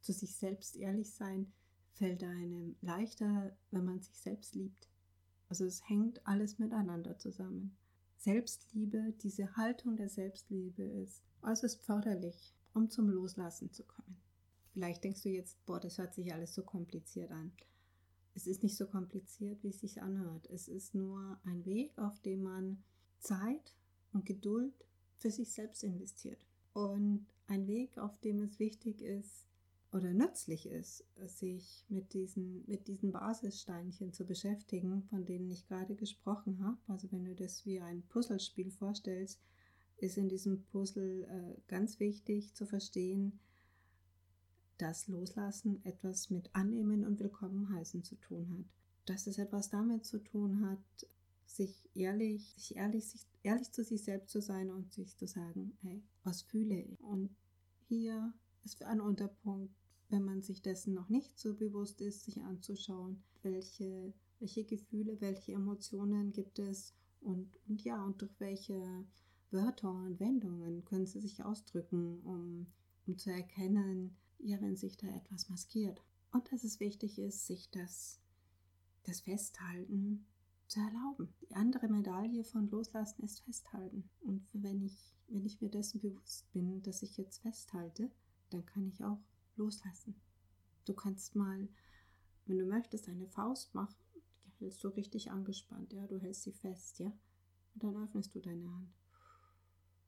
zu 0.00 0.12
sich 0.12 0.36
selbst 0.36 0.76
ehrlich 0.76 1.12
sein 1.12 1.52
fällt 1.92 2.22
einem 2.22 2.76
leichter, 2.80 3.56
wenn 3.70 3.84
man 3.84 4.00
sich 4.00 4.18
selbst 4.18 4.54
liebt. 4.54 4.88
Also 5.48 5.64
es 5.64 5.86
hängt 5.88 6.26
alles 6.26 6.58
miteinander 6.58 7.18
zusammen. 7.18 7.76
Selbstliebe, 8.16 9.12
diese 9.22 9.56
Haltung 9.56 9.96
der 9.96 10.08
Selbstliebe 10.08 10.82
ist 10.82 11.22
äußerst 11.42 11.82
förderlich, 11.82 12.54
um 12.74 12.88
zum 12.88 13.08
Loslassen 13.08 13.72
zu 13.72 13.82
kommen. 13.84 14.19
Vielleicht 14.72 15.04
denkst 15.04 15.22
du 15.22 15.28
jetzt, 15.28 15.64
boah, 15.66 15.80
das 15.80 15.98
hört 15.98 16.14
sich 16.14 16.32
alles 16.32 16.54
so 16.54 16.62
kompliziert 16.62 17.30
an. 17.30 17.52
Es 18.34 18.46
ist 18.46 18.62
nicht 18.62 18.76
so 18.76 18.86
kompliziert, 18.86 19.62
wie 19.62 19.68
es 19.68 19.80
sich 19.80 20.00
anhört. 20.00 20.48
Es 20.50 20.68
ist 20.68 20.94
nur 20.94 21.38
ein 21.44 21.64
Weg, 21.64 21.98
auf 21.98 22.20
dem 22.20 22.42
man 22.42 22.82
Zeit 23.18 23.74
und 24.12 24.24
Geduld 24.24 24.74
für 25.16 25.30
sich 25.30 25.52
selbst 25.52 25.82
investiert. 25.82 26.46
Und 26.72 27.26
ein 27.48 27.66
Weg, 27.66 27.98
auf 27.98 28.16
dem 28.20 28.42
es 28.42 28.58
wichtig 28.58 29.02
ist 29.02 29.46
oder 29.92 30.12
nützlich 30.12 30.66
ist, 30.66 31.04
sich 31.26 31.84
mit 31.88 32.14
diesen, 32.14 32.64
mit 32.68 32.86
diesen 32.86 33.10
Basissteinchen 33.10 34.12
zu 34.12 34.24
beschäftigen, 34.24 35.02
von 35.10 35.26
denen 35.26 35.50
ich 35.50 35.66
gerade 35.66 35.96
gesprochen 35.96 36.64
habe. 36.64 36.78
Also 36.86 37.10
wenn 37.10 37.24
du 37.24 37.34
das 37.34 37.66
wie 37.66 37.80
ein 37.80 38.02
Puzzlespiel 38.08 38.70
vorstellst, 38.70 39.40
ist 39.96 40.16
in 40.16 40.28
diesem 40.28 40.62
Puzzle 40.66 41.24
äh, 41.24 41.60
ganz 41.66 41.98
wichtig 41.98 42.54
zu 42.54 42.66
verstehen, 42.66 43.40
dass 44.80 45.08
Loslassen 45.08 45.84
etwas 45.84 46.30
mit 46.30 46.48
Annehmen 46.54 47.04
und 47.04 47.20
Willkommen 47.20 47.68
heißen 47.70 48.02
zu 48.02 48.16
tun 48.16 48.48
hat. 48.50 48.64
Dass 49.04 49.26
es 49.26 49.36
etwas 49.36 49.68
damit 49.68 50.06
zu 50.06 50.18
tun 50.18 50.66
hat, 50.66 51.06
sich 51.44 51.86
ehrlich, 51.94 52.54
sich 52.56 52.76
ehrlich, 52.76 53.06
sich 53.06 53.26
ehrlich 53.42 53.70
zu 53.72 53.84
sich 53.84 54.02
selbst 54.02 54.30
zu 54.30 54.40
sein 54.40 54.70
und 54.70 54.94
sich 54.94 55.18
zu 55.18 55.26
sagen, 55.26 55.76
hey, 55.82 56.02
was 56.24 56.40
fühle 56.40 56.80
ich? 56.80 56.98
Und 57.02 57.28
hier 57.88 58.32
ist 58.64 58.82
ein 58.82 59.02
Unterpunkt, 59.02 59.74
wenn 60.08 60.24
man 60.24 60.40
sich 60.40 60.62
dessen 60.62 60.94
noch 60.94 61.10
nicht 61.10 61.38
so 61.38 61.54
bewusst 61.54 62.00
ist, 62.00 62.24
sich 62.24 62.40
anzuschauen, 62.40 63.22
welche, 63.42 64.14
welche 64.38 64.64
Gefühle, 64.64 65.20
welche 65.20 65.52
Emotionen 65.52 66.32
gibt 66.32 66.58
es 66.58 66.94
und, 67.20 67.50
und 67.68 67.84
ja, 67.84 68.02
und 68.02 68.22
durch 68.22 68.40
welche 68.40 69.04
Wörter 69.50 69.90
und 69.90 70.20
Wendungen 70.20 70.84
können 70.86 71.06
sie 71.06 71.20
sich 71.20 71.44
ausdrücken, 71.44 72.20
um, 72.22 72.66
um 73.06 73.18
zu 73.18 73.30
erkennen, 73.30 74.16
ja, 74.42 74.60
wenn 74.60 74.76
sich 74.76 74.96
da 74.96 75.08
etwas 75.08 75.48
maskiert. 75.48 76.02
Und 76.32 76.50
dass 76.52 76.64
es 76.64 76.80
wichtig 76.80 77.18
ist, 77.18 77.46
sich 77.46 77.70
das, 77.70 78.20
das 79.04 79.20
Festhalten 79.20 80.26
zu 80.66 80.80
erlauben. 80.80 81.34
Die 81.42 81.54
andere 81.56 81.88
Medaille 81.88 82.44
von 82.44 82.70
Loslassen 82.70 83.24
ist 83.24 83.40
Festhalten. 83.40 84.08
Und 84.20 84.46
wenn 84.52 84.82
ich, 84.82 85.16
wenn 85.28 85.44
ich 85.44 85.60
mir 85.60 85.70
dessen 85.70 86.00
bewusst 86.00 86.50
bin, 86.52 86.82
dass 86.82 87.02
ich 87.02 87.16
jetzt 87.16 87.42
festhalte, 87.42 88.10
dann 88.50 88.64
kann 88.66 88.86
ich 88.86 89.04
auch 89.04 89.20
loslassen. 89.56 90.14
Du 90.84 90.94
kannst 90.94 91.34
mal, 91.34 91.68
wenn 92.46 92.58
du 92.58 92.66
möchtest, 92.66 93.08
eine 93.08 93.26
Faust 93.26 93.74
machen, 93.74 93.96
die 94.44 94.64
hältst 94.64 94.82
du 94.84 94.88
richtig 94.88 95.30
angespannt, 95.30 95.92
ja, 95.92 96.06
du 96.06 96.18
hältst 96.18 96.42
sie 96.42 96.52
fest, 96.52 96.98
ja, 96.98 97.12
und 97.74 97.82
dann 97.82 97.96
öffnest 97.96 98.34
du 98.34 98.40
deine 98.40 98.70
Hand, 98.72 98.92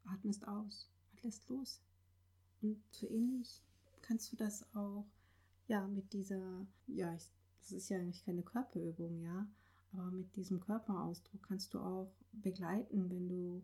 atmest 0.04 0.46
aus 0.46 0.90
und 1.10 1.22
lässt 1.22 1.48
los. 1.48 1.80
Und 2.60 2.82
so 2.90 3.08
ähnlich 3.08 3.62
kannst 4.02 4.32
du 4.32 4.36
das 4.36 4.64
auch, 4.74 5.06
ja, 5.66 5.86
mit 5.86 6.12
dieser, 6.12 6.66
ja, 6.86 7.14
ich, 7.14 7.30
das 7.60 7.72
ist 7.72 7.88
ja 7.88 7.98
eigentlich 7.98 8.24
keine 8.24 8.42
Körperübung, 8.42 9.20
ja, 9.20 9.48
aber 9.92 10.10
mit 10.10 10.34
diesem 10.36 10.60
Körperausdruck 10.60 11.42
kannst 11.42 11.74
du 11.74 11.80
auch 11.80 12.12
begleiten, 12.32 13.10
wenn 13.10 13.28
du, 13.28 13.62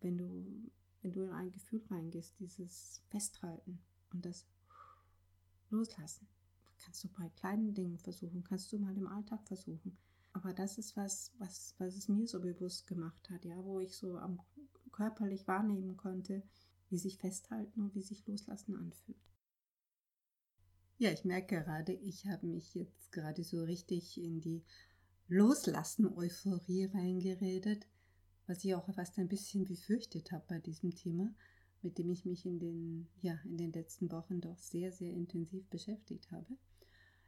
wenn 0.00 0.18
du, 0.18 0.70
wenn 1.02 1.12
du 1.12 1.22
in 1.24 1.30
ein 1.30 1.52
Gefühl 1.52 1.82
reingehst, 1.90 2.38
dieses 2.40 3.02
Festhalten 3.08 3.80
und 4.12 4.24
das 4.24 4.46
Loslassen. 5.70 6.26
Kannst 6.78 7.04
du 7.04 7.08
bei 7.08 7.28
kleinen 7.30 7.74
Dingen 7.74 7.98
versuchen, 7.98 8.44
kannst 8.44 8.72
du 8.72 8.78
mal 8.78 8.96
im 8.96 9.06
Alltag 9.06 9.46
versuchen. 9.46 9.96
Aber 10.32 10.52
das 10.52 10.78
ist 10.78 10.96
was, 10.96 11.32
was, 11.38 11.74
was 11.78 11.96
es 11.96 12.08
mir 12.08 12.26
so 12.26 12.40
bewusst 12.40 12.86
gemacht 12.86 13.30
hat, 13.30 13.44
ja, 13.44 13.56
wo 13.64 13.80
ich 13.80 13.96
so 13.96 14.18
am 14.18 14.40
körperlich 14.92 15.46
wahrnehmen 15.48 15.96
konnte, 15.96 16.42
wie 16.88 16.98
sich 16.98 17.18
festhalten 17.18 17.80
und 17.80 17.94
wie 17.94 18.02
sich 18.02 18.26
loslassen 18.26 18.76
anfühlt. 18.76 19.18
Ja, 20.98 21.10
ich 21.10 21.26
merke 21.26 21.56
gerade, 21.56 21.92
ich 21.92 22.26
habe 22.26 22.46
mich 22.46 22.74
jetzt 22.74 23.12
gerade 23.12 23.44
so 23.44 23.62
richtig 23.62 24.16
in 24.16 24.40
die 24.40 24.62
Loslassen-Euphorie 25.28 26.86
reingeredet, 26.86 27.86
was 28.46 28.64
ich 28.64 28.74
auch 28.74 28.90
fast 28.94 29.18
ein 29.18 29.28
bisschen 29.28 29.66
befürchtet 29.66 30.32
habe 30.32 30.44
bei 30.48 30.58
diesem 30.58 30.94
Thema, 30.94 31.34
mit 31.82 31.98
dem 31.98 32.08
ich 32.08 32.24
mich 32.24 32.46
in 32.46 32.58
den, 32.58 33.08
ja, 33.20 33.38
in 33.44 33.58
den 33.58 33.72
letzten 33.72 34.10
Wochen 34.10 34.40
doch 34.40 34.56
sehr, 34.58 34.90
sehr 34.90 35.12
intensiv 35.12 35.68
beschäftigt 35.68 36.30
habe. 36.32 36.56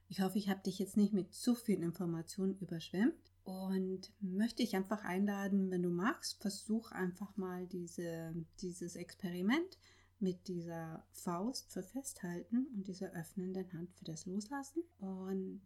Ich 0.09 0.23
hoffe, 0.23 0.39
ich 0.39 0.49
habe 0.49 0.63
dich 0.63 0.79
jetzt 0.79 0.97
nicht 0.97 1.13
mit 1.13 1.35
zu 1.35 1.55
viel 1.55 1.83
Informationen 1.83 2.57
überschwemmt 2.61 3.35
und 3.45 4.11
möchte 4.21 4.63
dich 4.63 4.77
einfach 4.77 5.05
einladen, 5.05 5.71
wenn 5.71 5.83
du 5.83 5.91
magst, 5.91 6.41
versuch 6.41 6.91
einfach 6.93 7.37
mal 7.37 7.67
diese, 7.67 8.35
dieses 8.63 8.97
Experiment 8.97 9.77
mit 10.21 10.49
dieser 10.49 11.07
Faust 11.13 11.73
für 11.73 11.83
Festhalten 11.83 12.67
und 12.75 12.89
dieser 12.89 13.13
öffnenden 13.13 13.73
Hand 13.73 13.93
für 13.95 14.05
das 14.05 14.27
Loslassen 14.27 14.83
und 14.99 15.61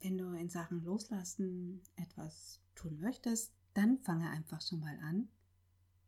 wenn 0.00 0.18
du 0.18 0.32
in 0.32 0.48
Sachen 0.48 0.82
Loslassen 0.82 1.80
etwas 1.96 2.60
tun 2.74 2.98
möchtest, 3.00 3.52
dann 3.74 3.98
fange 3.98 4.28
einfach 4.30 4.60
schon 4.60 4.80
mal 4.80 4.98
an, 5.00 5.28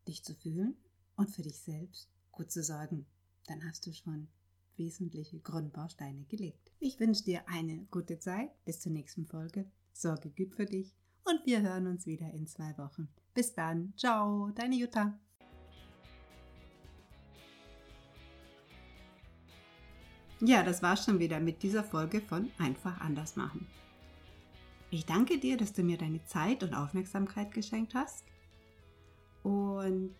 dich 0.08 0.24
zu 0.24 0.34
fühlen 0.34 0.76
und 1.16 1.30
für 1.30 1.42
dich 1.42 1.60
selbst 1.60 2.10
gut 2.32 2.50
zu 2.50 2.62
sorgen. 2.62 3.06
Dann 3.46 3.64
hast 3.64 3.86
du 3.86 3.92
schon 3.92 4.28
wesentliche 4.76 5.38
Grundbausteine 5.38 6.24
gelegt. 6.24 6.72
Ich 6.80 6.98
wünsche 6.98 7.24
dir 7.24 7.48
eine 7.48 7.86
gute 7.90 8.18
Zeit. 8.18 8.50
Bis 8.64 8.80
zur 8.80 8.92
nächsten 8.92 9.26
Folge. 9.26 9.70
Sorge 9.92 10.30
gut 10.30 10.54
für 10.54 10.66
dich 10.66 10.96
und 11.24 11.46
wir 11.46 11.62
hören 11.62 11.86
uns 11.86 12.06
wieder 12.06 12.30
in 12.32 12.46
zwei 12.46 12.76
Wochen. 12.76 13.08
Bis 13.32 13.54
dann. 13.54 13.94
Ciao, 13.96 14.50
deine 14.50 14.74
Jutta. 14.74 15.18
Ja, 20.46 20.62
das 20.62 20.82
war's 20.82 21.06
schon 21.06 21.20
wieder 21.20 21.40
mit 21.40 21.62
dieser 21.62 21.82
Folge 21.82 22.20
von 22.20 22.50
Einfach 22.58 23.00
anders 23.00 23.34
machen. 23.34 23.66
Ich 24.90 25.06
danke 25.06 25.38
dir, 25.38 25.56
dass 25.56 25.72
du 25.72 25.82
mir 25.82 25.96
deine 25.96 26.22
Zeit 26.26 26.62
und 26.62 26.74
Aufmerksamkeit 26.74 27.50
geschenkt 27.54 27.94
hast. 27.94 28.24
Und 29.42 30.14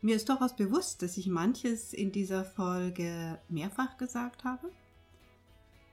mir 0.00 0.16
ist 0.16 0.26
durchaus 0.26 0.56
bewusst, 0.56 1.02
dass 1.02 1.18
ich 1.18 1.26
manches 1.26 1.92
in 1.92 2.12
dieser 2.12 2.46
Folge 2.46 3.38
mehrfach 3.50 3.98
gesagt 3.98 4.42
habe. 4.42 4.70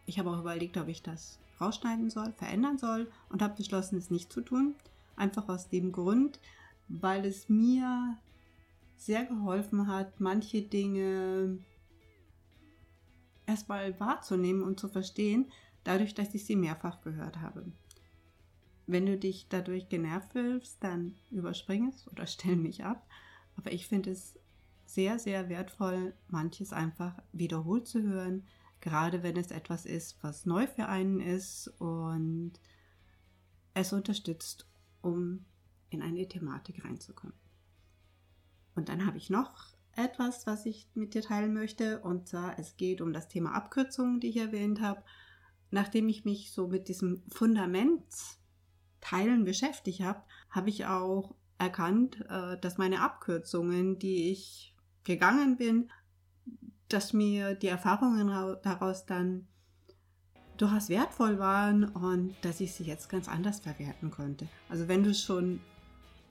Ich 0.05 0.19
habe 0.19 0.29
auch 0.29 0.39
überlegt, 0.39 0.77
ob 0.77 0.87
ich 0.87 1.03
das 1.03 1.37
rausschneiden 1.59 2.09
soll, 2.09 2.31
verändern 2.31 2.77
soll 2.77 3.11
und 3.27 3.41
habe 3.41 3.57
beschlossen, 3.57 3.97
es 3.97 4.09
nicht 4.09 4.31
zu 4.31 4.39
tun. 4.39 4.75
Einfach 5.17 5.49
aus 5.49 5.67
dem 5.67 5.91
Grund, 5.91 6.39
weil 6.87 7.25
es 7.25 7.49
mir 7.49 8.17
sehr 8.95 9.25
geholfen 9.25 9.87
hat, 9.87 10.21
manche 10.21 10.61
Dinge 10.61 11.57
erstmal 13.45 13.99
wahrzunehmen 13.99 14.63
und 14.63 14.79
zu 14.79 14.87
verstehen, 14.87 15.51
dadurch, 15.83 16.13
dass 16.13 16.33
ich 16.33 16.45
sie 16.45 16.55
mehrfach 16.55 17.01
gehört 17.01 17.39
habe. 17.41 17.65
Wenn 18.87 19.05
du 19.05 19.17
dich 19.17 19.47
dadurch 19.49 19.89
genervt 19.89 20.33
fühlst, 20.33 20.83
dann 20.83 21.15
überspring 21.31 21.87
es 21.87 22.07
oder 22.11 22.27
stell 22.27 22.55
mich 22.55 22.83
ab. 22.83 23.07
Aber 23.55 23.71
ich 23.71 23.87
finde 23.87 24.11
es 24.11 24.37
sehr, 24.85 25.17
sehr 25.17 25.49
wertvoll, 25.49 26.13
manches 26.27 26.71
einfach 26.71 27.17
wiederholt 27.31 27.87
zu 27.87 28.03
hören, 28.03 28.45
gerade 28.81 29.23
wenn 29.23 29.37
es 29.37 29.49
etwas 29.49 29.85
ist, 29.85 30.21
was 30.21 30.45
neu 30.45 30.67
für 30.67 30.87
einen 30.87 31.19
ist 31.19 31.67
und 31.79 32.53
es 33.73 33.93
unterstützt, 33.93 34.67
um 35.01 35.45
in 35.89 36.01
eine 36.01 36.27
Thematik 36.27 36.85
reinzukommen. 36.85 37.35
Und 38.75 38.89
dann 38.89 39.05
habe 39.05 39.17
ich 39.17 39.29
noch 39.29 39.74
etwas, 39.95 40.47
was 40.47 40.65
ich 40.65 40.87
mit 40.93 41.13
dir 41.13 41.21
teilen 41.21 41.53
möchte. 41.53 41.99
Und 41.99 42.27
zwar, 42.27 42.57
es 42.59 42.77
geht 42.77 43.01
um 43.01 43.13
das 43.13 43.27
Thema 43.27 43.53
Abkürzungen, 43.53 44.19
die 44.19 44.29
ich 44.29 44.37
erwähnt 44.37 44.81
habe. 44.81 45.03
Nachdem 45.71 46.09
ich 46.09 46.25
mich 46.25 46.51
so 46.51 46.67
mit 46.67 46.87
diesem 46.87 47.23
Fundamentteilen 47.29 49.45
beschäftigt 49.45 50.01
habe, 50.01 50.23
habe 50.49 50.69
ich 50.69 50.85
auch 50.85 51.35
erkannt, 51.57 52.23
äh, 52.29 52.57
dass 52.59 52.77
meine 52.77 53.01
Abkürzungen, 53.01 53.99
die 53.99 54.31
ich 54.31 54.75
gegangen 55.03 55.57
bin, 55.57 55.91
dass 56.89 57.13
mir 57.13 57.55
die 57.55 57.67
Erfahrungen 57.67 58.27
daraus 58.61 59.05
dann 59.05 59.47
durchaus 60.57 60.89
wertvoll 60.89 61.39
waren 61.39 61.85
und 61.85 62.35
dass 62.41 62.59
ich 62.59 62.73
sie 62.73 62.83
jetzt 62.83 63.09
ganz 63.09 63.27
anders 63.27 63.59
verwerten 63.59 64.11
konnte. 64.11 64.47
Also 64.69 64.87
wenn 64.87 65.03
du 65.03 65.13
schon 65.13 65.59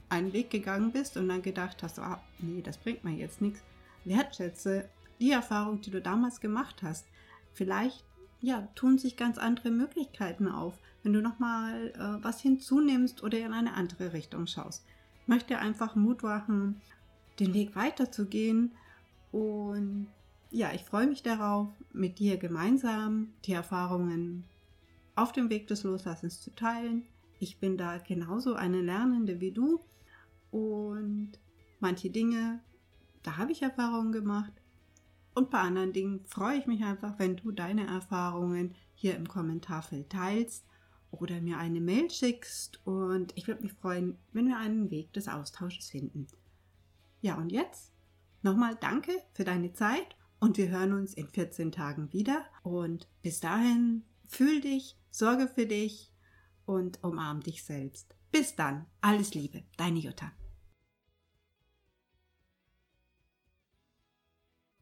einen 0.09 0.33
Weg 0.33 0.51
gegangen 0.51 0.93
bist 0.93 1.17
und 1.17 1.29
dann 1.29 1.43
gedacht 1.43 1.83
hast, 1.83 1.99
ah, 1.99 2.23
nee, 2.39 2.63
das 2.63 2.79
bringt 2.79 3.05
mir 3.05 3.15
jetzt 3.15 3.41
nichts, 3.41 3.63
wertschätze 4.05 4.89
die 5.21 5.31
Erfahrung, 5.31 5.81
die 5.81 5.91
du 5.91 6.01
damals 6.01 6.41
gemacht 6.41 6.83
hast. 6.83 7.07
Vielleicht 7.53 8.05
ja, 8.41 8.69
tun 8.75 8.99
sich 8.99 9.17
ganz 9.17 9.39
andere 9.39 9.71
Möglichkeiten 9.71 10.49
auf, 10.49 10.79
wenn 11.03 11.15
du 11.15 11.23
nochmal 11.23 11.93
äh, 11.95 12.23
was 12.23 12.41
hinzunimmst 12.41 13.23
oder 13.23 13.39
in 13.39 13.53
eine 13.55 13.73
andere 13.75 14.13
Richtung 14.13 14.47
schaust. 14.47 14.85
Ich 15.23 15.29
möchte 15.29 15.59
einfach 15.59 15.97
Mut 15.97 16.23
machen, 16.23 16.83
den 17.41 17.55
Weg 17.55 17.75
weiterzugehen 17.75 18.73
und 19.33 20.09
ja, 20.51 20.73
ich 20.73 20.85
freue 20.85 21.07
mich 21.07 21.23
darauf, 21.23 21.69
mit 21.93 22.19
dir 22.19 22.37
gemeinsam 22.37 23.33
die 23.47 23.55
Erfahrungen 23.55 24.45
auf 25.17 25.33
dem 25.33 25.49
Weg 25.51 25.67
des 25.67 25.83
Loslassens 25.83 26.41
zu 26.41 26.55
teilen. 26.55 27.07
Ich 27.41 27.59
bin 27.59 27.77
da 27.77 27.99
genauso 27.99 28.55
eine 28.55 28.81
Lernende 28.81 29.41
wie 29.41 29.53
du 29.53 29.81
und 30.55 31.33
manche 31.81 32.11
Dinge, 32.11 32.61
da 33.25 33.39
habe 33.39 33.51
ich 33.51 33.63
Erfahrungen 33.63 34.13
gemacht. 34.13 34.53
Und 35.35 35.51
bei 35.51 35.59
anderen 35.59 35.93
Dingen 35.93 36.25
freue 36.27 36.59
ich 36.59 36.67
mich 36.69 36.85
einfach, 36.85 37.19
wenn 37.19 37.37
du 37.37 37.51
deine 37.51 37.89
Erfahrungen 37.89 38.77
hier 38.95 39.17
im 39.17 39.27
Kommentarfeld 39.27 40.11
teilst 40.11 40.65
oder 41.11 41.41
mir 41.41 41.59
eine 41.59 41.81
Mail 41.81 42.09
schickst. 42.09 42.87
Und 42.87 43.33
ich 43.37 43.49
würde 43.49 43.65
mich 43.65 43.73
freuen, 43.73 44.17
wenn 44.33 44.47
wir 44.47 44.57
einen 44.57 44.93
Weg 44.93 45.13
des 45.13 45.27
Austausches 45.27 45.91
finden. 45.91 46.29
Ja, 47.21 47.35
und 47.35 47.51
jetzt 47.51 47.93
nochmal 48.43 48.77
danke 48.81 49.11
für 49.33 49.43
deine 49.43 49.73
Zeit 49.73 50.15
und 50.39 50.57
wir 50.57 50.69
hören 50.69 50.93
uns 50.93 51.15
in 51.15 51.27
14 51.27 51.73
Tagen 51.73 52.13
wieder. 52.13 52.45
Und 52.63 53.09
bis 53.23 53.41
dahin, 53.41 54.05
fühl 54.29 54.61
dich, 54.61 54.97
sorge 55.11 55.49
für 55.49 55.67
dich 55.67 56.13
und 56.65 57.03
umarm 57.03 57.41
dich 57.41 57.65
selbst. 57.65 58.15
Bis 58.31 58.55
dann, 58.55 58.87
alles 59.01 59.35
Liebe, 59.35 59.65
deine 59.77 59.99
Jutta. 59.99 60.31